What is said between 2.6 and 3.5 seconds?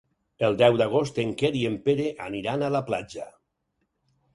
a la platja.